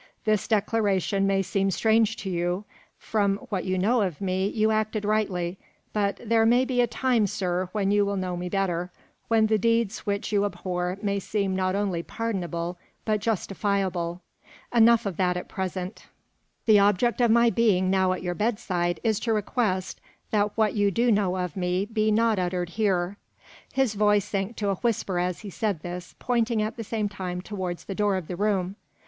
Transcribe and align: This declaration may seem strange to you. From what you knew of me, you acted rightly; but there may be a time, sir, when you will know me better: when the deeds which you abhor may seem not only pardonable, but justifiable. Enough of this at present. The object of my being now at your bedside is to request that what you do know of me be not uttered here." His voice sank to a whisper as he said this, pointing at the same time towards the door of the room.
This 0.25 0.47
declaration 0.47 1.27
may 1.27 1.43
seem 1.43 1.69
strange 1.69 2.15
to 2.17 2.29
you. 2.31 2.65
From 2.97 3.37
what 3.51 3.65
you 3.65 3.77
knew 3.77 4.01
of 4.01 4.19
me, 4.19 4.47
you 4.47 4.71
acted 4.71 5.05
rightly; 5.05 5.59
but 5.93 6.19
there 6.25 6.43
may 6.43 6.65
be 6.65 6.81
a 6.81 6.87
time, 6.87 7.27
sir, 7.27 7.69
when 7.71 7.91
you 7.91 8.03
will 8.03 8.15
know 8.17 8.35
me 8.35 8.49
better: 8.49 8.91
when 9.27 9.45
the 9.45 9.59
deeds 9.59 9.99
which 9.99 10.31
you 10.31 10.43
abhor 10.43 10.97
may 11.03 11.19
seem 11.19 11.55
not 11.55 11.75
only 11.75 12.01
pardonable, 12.01 12.79
but 13.05 13.19
justifiable. 13.19 14.23
Enough 14.73 15.05
of 15.05 15.17
this 15.17 15.23
at 15.37 15.47
present. 15.47 16.07
The 16.65 16.79
object 16.79 17.21
of 17.21 17.29
my 17.29 17.51
being 17.51 17.91
now 17.91 18.11
at 18.13 18.23
your 18.23 18.33
bedside 18.33 18.99
is 19.03 19.19
to 19.19 19.33
request 19.33 20.01
that 20.31 20.57
what 20.57 20.73
you 20.73 20.89
do 20.89 21.11
know 21.11 21.37
of 21.37 21.55
me 21.55 21.85
be 21.85 22.09
not 22.11 22.39
uttered 22.39 22.69
here." 22.69 23.17
His 23.71 23.93
voice 23.93 24.25
sank 24.25 24.55
to 24.55 24.69
a 24.69 24.75
whisper 24.81 25.19
as 25.19 25.41
he 25.41 25.51
said 25.51 25.81
this, 25.81 26.15
pointing 26.17 26.59
at 26.59 26.75
the 26.75 26.83
same 26.83 27.07
time 27.07 27.39
towards 27.39 27.85
the 27.85 27.93
door 27.93 28.17
of 28.17 28.25
the 28.27 28.35
room. 28.35 28.75